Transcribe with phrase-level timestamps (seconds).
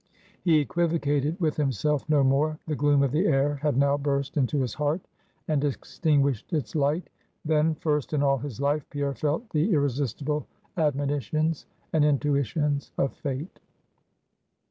[0.43, 4.61] He equivocated with himself no more; the gloom of the air had now burst into
[4.61, 5.01] his heart,
[5.47, 7.07] and extinguished its light;
[7.45, 13.59] then, first in all his life, Pierre felt the irresistible admonitions and intuitions of Fate.